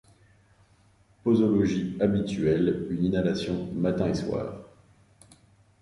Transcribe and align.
Posologie 1.23 1.95
habituelle 2.01 2.87
une 2.89 3.03
inhalation 3.03 3.71
matin 3.73 4.07
et 4.09 4.15
soir. 4.15 4.63